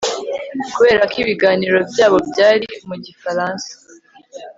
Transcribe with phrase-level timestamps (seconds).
[0.75, 3.71] kubera ko ibiganiro byabo byari mu gifaransa